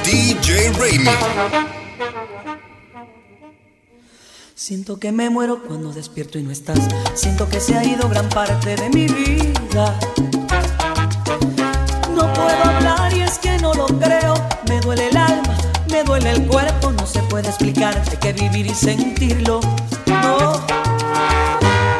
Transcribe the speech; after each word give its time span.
DJ 0.00 0.72
Raimi. 0.72 1.10
Siento 4.54 5.00
que 5.00 5.12
me 5.12 5.28
muero 5.28 5.62
cuando 5.66 5.92
despierto 5.92 6.38
y 6.38 6.42
no 6.42 6.50
estás. 6.50 6.78
Siento 7.14 7.48
que 7.48 7.60
se 7.60 7.76
ha 7.76 7.84
ido 7.84 8.08
gran 8.08 8.28
parte 8.28 8.76
de 8.76 8.88
mi 8.90 9.06
vida. 9.06 9.98
No 12.14 12.32
puedo 12.32 12.64
hablar 12.64 13.12
y 13.12 13.22
es 13.22 13.38
que 13.38 13.58
no 13.58 13.74
lo 13.74 13.86
creo. 13.86 14.34
Me 14.68 14.80
duele 14.80 15.08
el 15.08 15.16
alma, 15.16 15.56
me 15.90 16.04
duele 16.04 16.30
el 16.30 16.46
cuerpo. 16.46 16.92
No 16.92 17.06
se 17.06 17.20
puede 17.22 17.48
explicar 17.48 18.08
de 18.08 18.16
qué 18.18 18.32
vivir 18.32 18.66
y 18.66 18.74
sentirlo. 18.74 19.60
No. 20.06 20.64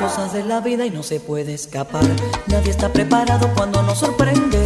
Cosas 0.00 0.32
de 0.32 0.44
la 0.44 0.60
vida 0.60 0.86
y 0.86 0.90
no 0.90 1.02
se 1.02 1.20
puede 1.20 1.52
escapar. 1.54 2.04
Nadie 2.46 2.70
está 2.70 2.92
preparado 2.92 3.52
cuando 3.54 3.82
nos 3.82 3.98
sorprende. 3.98 4.64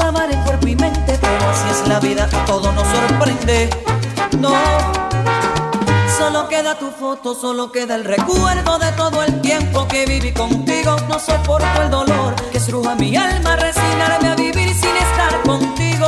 A 0.00 0.08
amar 0.08 0.30
en 0.30 0.40
cuerpo 0.42 0.66
y 0.66 0.76
mente. 0.76 1.18
Pero 1.20 1.50
así 1.50 1.68
es 1.70 1.88
la 1.88 2.00
vida, 2.00 2.28
todo 2.46 2.72
nos 2.72 2.86
sorprende. 2.88 3.70
No. 4.38 4.54
Solo 6.18 6.48
queda 6.48 6.78
tu 6.78 6.90
foto, 6.90 7.34
solo 7.34 7.70
queda 7.70 7.94
el 7.94 8.04
recuerdo 8.04 8.78
de 8.78 8.90
todo 8.92 9.22
el 9.22 9.40
tiempo 9.42 9.86
que 9.86 10.06
viví 10.06 10.32
contigo. 10.32 10.96
No 11.08 11.18
soporto 11.18 11.82
el 11.82 11.90
dolor 11.90 12.34
que 12.50 12.58
estruja 12.58 12.94
mi 12.94 13.16
alma, 13.16 13.56
resignarme 13.56 14.28
a 14.28 14.34
vivir 14.34 14.74
sin 14.74 14.96
estar 14.96 15.42
contigo. 15.42 16.06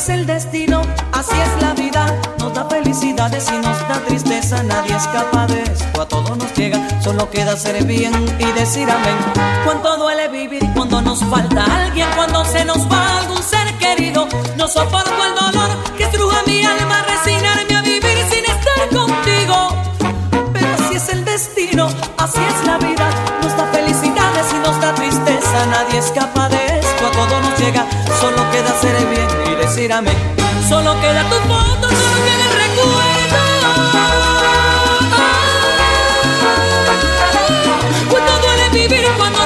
Es 0.00 0.08
el 0.08 0.24
destino, 0.24 0.80
así 1.12 1.34
es 1.38 1.62
la 1.62 1.74
vida. 1.74 2.06
Nos 2.38 2.54
da 2.54 2.64
felicidades 2.64 3.46
y 3.52 3.58
nos 3.58 3.78
da 3.86 4.02
tristeza. 4.08 4.62
Nadie 4.62 4.96
escapa 4.96 5.46
de 5.46 5.62
esto, 5.62 6.00
a 6.00 6.08
todo 6.08 6.36
nos 6.36 6.54
llega. 6.54 6.78
Solo 7.02 7.28
queda 7.28 7.54
ser 7.54 7.84
bien 7.84 8.10
y 8.38 8.46
decir 8.52 8.90
amén. 8.90 9.18
Cuánto 9.62 9.98
duele 9.98 10.28
vivir 10.28 10.66
cuando 10.74 11.02
nos 11.02 11.22
falta 11.24 11.66
alguien, 11.84 12.08
cuando 12.16 12.42
se 12.46 12.64
nos 12.64 12.90
va 12.90 13.18
algún 13.18 13.42
ser 13.42 13.76
querido. 13.76 14.26
No 14.56 14.68
soporto 14.68 15.10
el 15.22 15.34
dolor 15.34 15.68
que 15.98 16.04
estruja 16.04 16.44
mi 16.46 16.64
alma, 16.64 17.02
resignarme 17.02 17.76
a 17.76 17.82
vivir 17.82 18.24
sin 18.30 18.44
estar 18.46 18.88
contigo. 18.88 19.68
Pero 20.54 20.68
así 20.78 20.94
es 20.94 21.08
el 21.10 21.26
destino, 21.26 21.88
así 22.16 22.40
es 22.40 22.66
la 22.66 22.78
vida. 22.78 23.10
Nos 23.42 23.54
da 23.54 23.66
felicidades 23.66 24.46
y 24.50 24.66
nos 24.66 24.80
da 24.80 24.94
tristeza. 24.94 25.66
Nadie 25.66 25.98
escapa 25.98 26.48
de 26.48 26.59
Solo 29.80 31.00
queda 31.00 31.24
tu 31.30 31.36
foto, 31.48 31.88
solo 31.88 32.18
queda 32.26 32.44
el 32.44 32.54
recuerdo. 32.64 33.36
Cuánto 38.10 38.32
duele 38.40 38.68
vivir 38.74 39.08
cuando 39.16 39.39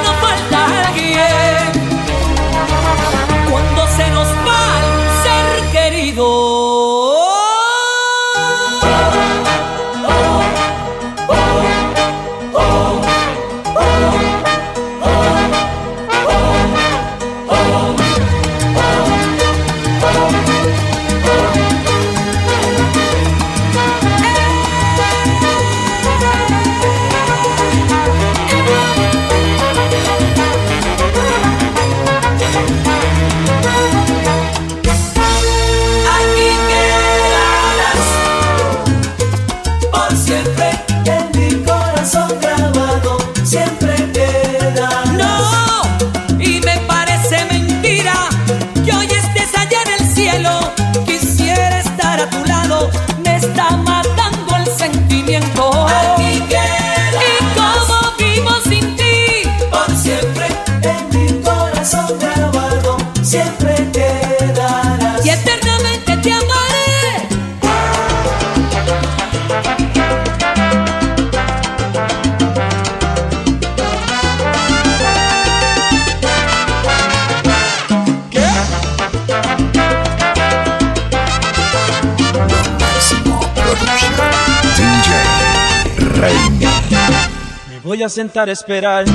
Me 87.69 87.79
voy 87.83 88.01
a 88.01 88.09
sentar 88.09 88.49
a 88.49 88.51
esperar 88.51 89.05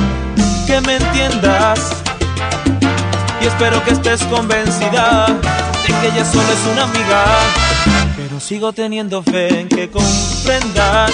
que 0.65 0.79
me 0.81 0.95
entiendas. 0.95 1.79
Y 3.41 3.47
espero 3.47 3.83
que 3.83 3.91
estés 3.91 4.23
convencida 4.23 5.27
de 5.27 5.87
que 5.87 6.07
ella 6.07 6.23
solo 6.23 6.43
es 6.43 6.71
una 6.71 6.83
amiga. 6.83 7.25
Pero 8.15 8.39
sigo 8.39 8.71
teniendo 8.71 9.21
fe 9.23 9.61
en 9.61 9.67
que 9.67 9.89
comprendas 9.89 11.11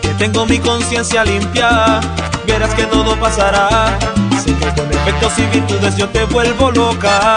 que 0.00 0.08
tengo 0.16 0.46
mi 0.46 0.58
conciencia 0.58 1.24
limpia. 1.24 2.00
Verás 2.46 2.72
que 2.74 2.84
todo 2.84 3.18
pasará. 3.20 3.98
Sé 4.42 4.54
que 4.54 4.68
con 4.80 4.90
efectos 4.90 5.38
y 5.38 5.42
virtudes 5.46 5.96
yo 5.96 6.08
te 6.08 6.24
vuelvo 6.24 6.70
loca. 6.70 7.36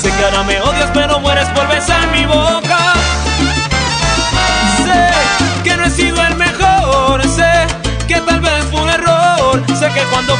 Sé 0.00 0.10
que 0.10 0.24
ahora 0.24 0.42
me 0.42 0.60
odias, 0.60 0.90
pero 0.92 1.18
mueres 1.20 1.48
por 1.48 1.66
besar 1.68 2.10
mi 2.12 2.26
boca. 2.26 2.89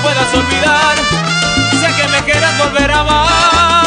Puedas 0.03 0.35
olvidar, 0.35 0.97
sé 1.81 2.03
que 2.03 2.09
me 2.09 2.19
quieras 2.25 2.59
volver 2.59 2.91
a 2.91 3.01
amar. 3.01 3.87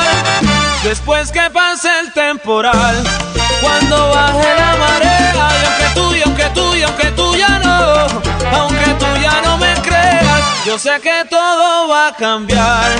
Después 0.84 1.32
que 1.32 1.50
pase 1.50 1.90
el 2.02 2.12
temporal, 2.14 3.04
cuando 3.62 4.10
baje 4.10 4.48
la 4.58 4.76
marea, 4.76 5.50
y 5.62 5.66
aunque 5.66 5.86
tú, 5.96 6.16
y 6.16 6.22
aunque 6.22 6.46
tú, 6.50 6.76
y 6.76 6.84
aunque 6.84 7.12
tú 7.12 7.36
ya 7.36 7.60
no, 7.60 8.06
aunque 8.58 8.94
tú 9.00 9.06
ya 9.22 9.42
no 9.46 9.58
me 9.58 9.74
creas, 9.76 10.42
yo 10.66 10.78
sé 10.78 11.00
que 11.02 11.26
todo 11.30 11.88
va 11.88 12.08
a 12.10 12.14
cambiar. 12.14 12.92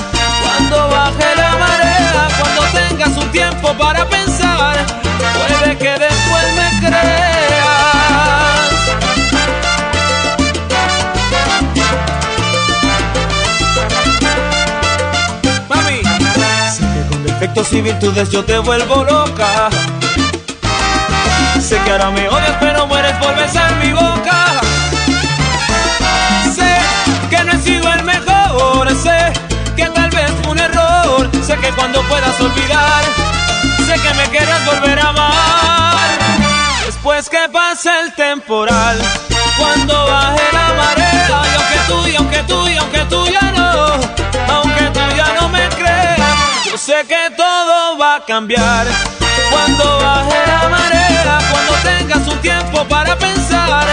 Cuando 0.42 0.88
baje 0.88 1.36
la 1.36 1.56
marea, 1.56 2.28
cuando 2.40 2.62
tengas 2.78 3.16
un 3.16 3.30
tiempo 3.30 3.74
para 3.74 4.06
pensar, 4.06 4.76
puede 5.34 5.76
que 5.76 5.90
después 5.90 6.44
me 6.56 6.88
creas. 6.88 8.63
Y 17.72 17.80
virtudes 17.82 18.30
yo 18.30 18.42
te 18.42 18.58
vuelvo 18.58 19.04
loca. 19.04 19.68
Sé 21.60 21.78
que 21.84 21.90
ahora 21.90 22.10
me 22.10 22.26
odias, 22.26 22.56
pero 22.58 22.86
mueres 22.86 23.12
por 23.18 23.36
besar 23.36 23.74
mi 23.76 23.92
boca. 23.92 24.46
Sé 26.54 26.78
que 27.28 27.44
no 27.44 27.52
he 27.52 27.58
sido 27.58 27.92
el 27.92 28.02
mejor, 28.02 28.90
sé 28.96 29.32
que 29.76 29.86
tal 29.90 30.08
vez 30.10 30.32
fue 30.42 30.52
un 30.52 30.58
error. 30.58 31.30
Sé 31.46 31.56
que 31.58 31.68
cuando 31.72 32.00
puedas 32.08 32.40
olvidar, 32.40 33.04
sé 33.86 33.92
que 33.92 34.14
me 34.14 34.24
quieras 34.30 34.64
volver 34.64 34.98
a 34.98 35.08
amar. 35.10 36.08
Después 36.86 37.28
que 37.28 37.46
pase 37.52 37.90
el 38.04 38.14
temporal, 38.14 38.96
cuando 39.58 40.06
baje 40.06 40.42
la 40.50 40.72
marea, 40.72 41.42
y 41.44 41.54
aunque 41.56 41.78
tú, 41.88 42.08
y 42.08 42.16
aunque 42.16 42.42
tú 42.44 42.73
cambiar. 48.20 48.86
Cuando 49.50 49.98
baje 49.98 50.46
la 50.46 50.68
marea, 50.68 51.38
cuando 51.50 51.72
tengas 51.82 52.28
un 52.28 52.38
tiempo 52.40 52.84
para 52.84 53.16
pensar, 53.18 53.86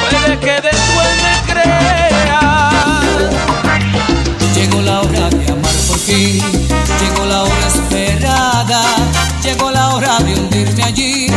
puede 0.00 0.38
que 0.38 0.60
después 0.60 1.08
me 1.22 1.52
creas. 1.52 2.74
Llegó 4.54 4.80
la 4.80 5.00
hora 5.00 5.28
de 5.30 5.52
amar 5.52 5.74
por 5.86 5.98
fin, 5.98 6.42
llegó 7.00 7.26
la 7.26 7.42
hora 7.42 7.66
esperada, 7.66 8.82
llegó 9.42 9.70
la 9.70 9.88
hora 9.90 10.18
de 10.20 10.34
hundirme 10.34 10.82
allí 10.82 11.27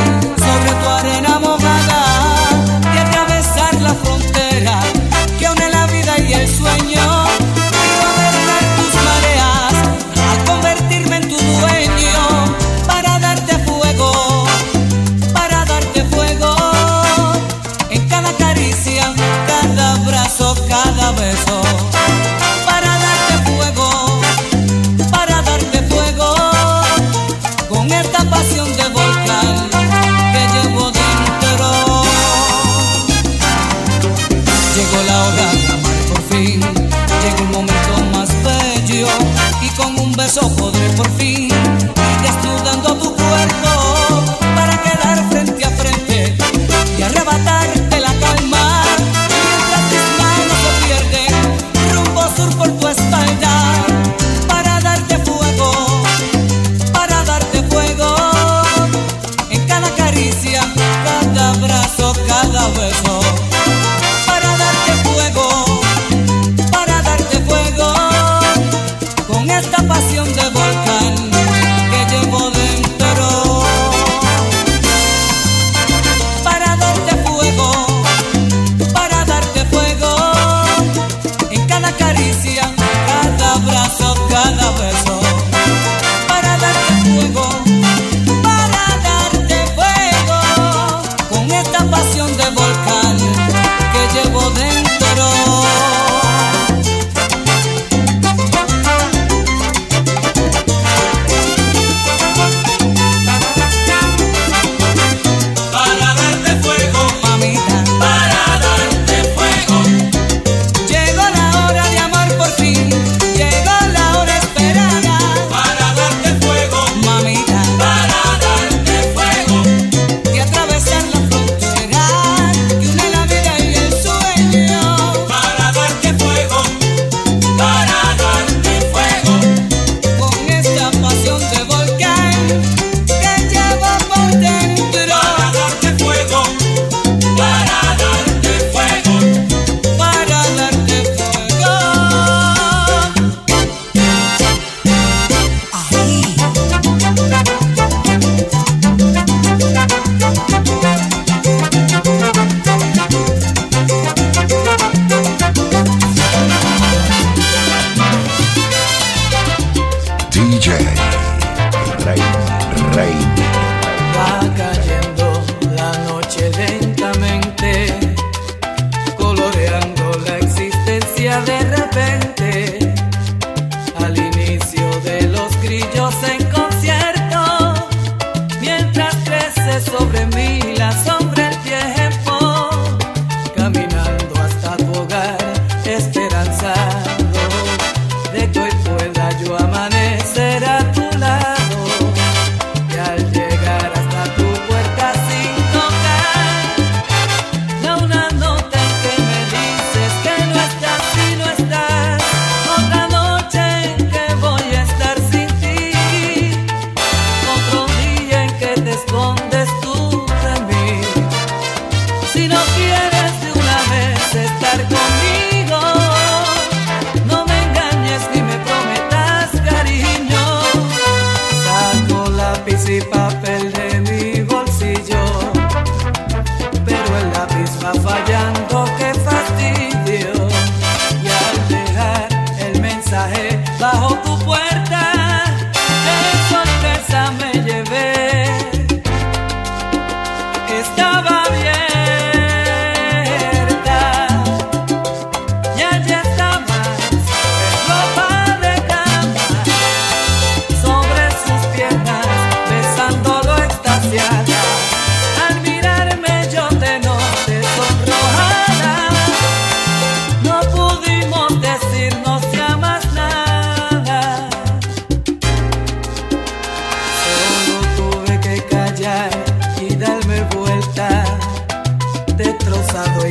feet. 41.17 42.00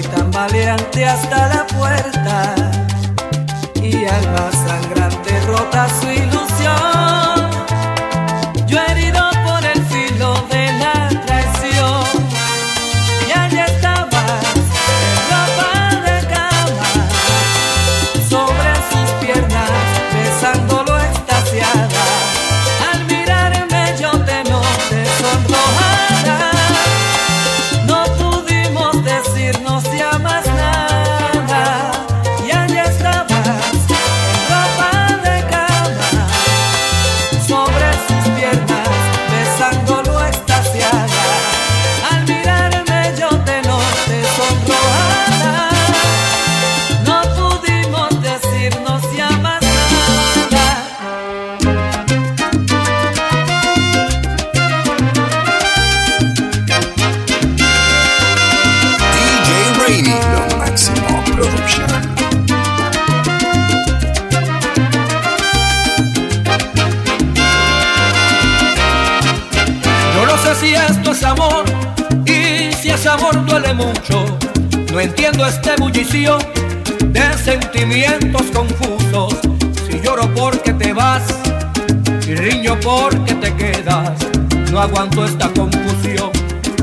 y 0.01 0.03
tambaleante 0.03 1.05
hasta 1.05 1.49
la 1.49 1.67
puerta. 1.67 2.55
Y 3.83 4.05
alma 4.05 4.51
sangrante 4.53 5.41
rota 5.47 5.89
su 6.01 6.09
amor 71.25 71.65
y 72.25 72.73
si 72.73 72.91
es 72.91 73.07
amor 73.07 73.35
amor 73.35 73.47
duele 73.47 73.75
mucho. 73.75 74.25
No 74.93 75.01
entiendo 75.01 75.47
este 75.47 75.75
bullicio 75.77 76.39
de 77.07 77.39
sentimientos 77.39 78.43
confusos. 78.55 79.37
Si 79.87 80.01
lloro 80.01 80.33
porque 80.35 80.73
te 80.73 80.93
vas 80.93 81.23
y 82.27 82.35
riño 82.35 82.79
porque 82.81 83.35
te 83.35 83.55
quedas, 83.55 84.13
no 84.71 84.81
aguanto 84.81 85.25
esta 85.25 85.49
confusión 85.49 86.31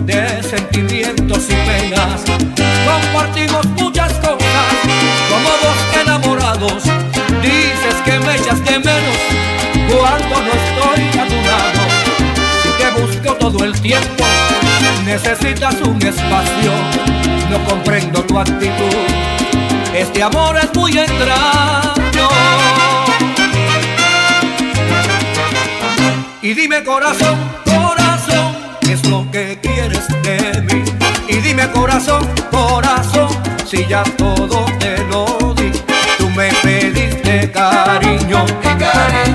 de 0.04 0.44
sentimientos 0.44 1.46
y 1.50 1.56
penas. 1.68 2.22
Compartimos 2.86 3.66
muchas 3.82 4.14
cosas 4.14 4.74
como 5.30 5.50
dos 5.64 6.02
enamorados. 6.02 6.84
Dices 7.42 7.96
que 8.06 8.20
me 8.20 8.36
echas 8.36 8.64
de 8.66 8.80
menos 8.80 9.18
cuando 9.90 10.42
no 10.42 10.67
todo 13.52 13.64
el 13.64 13.80
tiempo, 13.80 14.26
necesitas 15.06 15.76
un 15.82 15.96
espacio. 16.02 16.72
No 17.50 17.64
comprendo 17.64 18.22
tu 18.24 18.38
actitud. 18.38 19.06
Este 19.94 20.22
amor 20.22 20.58
es 20.58 20.76
muy 20.76 20.92
extraño. 20.98 22.28
Y 26.42 26.54
dime 26.56 26.84
corazón, 26.84 27.38
corazón, 27.64 28.58
¿qué 28.82 28.94
es 28.94 29.08
lo 29.08 29.26
que 29.32 29.58
quieres 29.62 30.06
de 30.24 30.62
mí? 30.64 30.84
Y 31.30 31.38
dime 31.38 31.72
corazón, 31.72 32.28
corazón, 32.52 33.30
si 33.66 33.86
ya 33.86 34.04
todo 34.18 34.66
te 34.78 34.98
lo 35.06 35.54
di. 35.54 35.72
Tú 36.18 36.30
me 36.32 36.50
pediste 36.62 37.50
cariño 37.52 38.46
y 38.62 38.78
cariño 38.78 39.27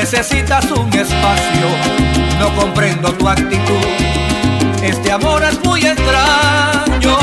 necesitas 0.00 0.64
un 0.70 0.88
espacio. 0.92 1.66
No 2.38 2.54
comprendo 2.54 3.12
tu 3.14 3.28
actitud. 3.28 3.86
Este 4.80 5.10
amor 5.10 5.42
es 5.42 5.58
muy 5.64 5.80
extraño. 5.84 7.18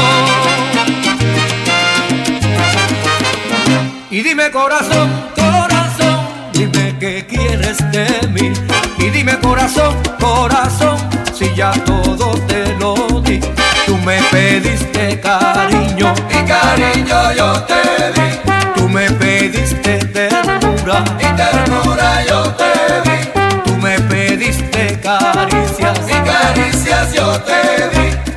Y 4.09 4.21
dime 4.21 4.51
corazón, 4.51 5.09
corazón, 5.35 6.19
dime 6.51 6.95
qué 6.99 7.25
quieres 7.25 7.77
de 7.91 8.07
mí. 8.33 8.51
Y 8.99 9.09
dime 9.09 9.39
corazón, 9.39 9.95
corazón, 10.19 10.97
si 11.33 11.53
ya 11.55 11.71
todo 11.85 12.33
te 12.49 12.75
lo 12.75 12.93
di. 13.21 13.39
Tú 13.85 13.97
me 13.99 14.19
pediste 14.31 15.19
cariño 15.19 16.11
Y 16.29 16.47
cariño 16.47 17.33
yo 17.33 17.53
te 17.69 18.11
di, 18.15 18.27
Tú 18.75 18.89
me 18.89 19.09
pediste 19.11 19.34
ternura 20.95 21.17
y 21.19 21.35
ternura 21.35 22.25
yo 22.25 22.43
te 22.53 23.09
di, 23.09 23.17
Tú 23.65 23.77
me 23.77 23.99
pediste 23.99 24.99
caricias 25.01 25.99
y 26.07 26.13
caricias 26.29 27.13
yo 27.13 27.39
te 27.41 27.89
di. 27.89 28.34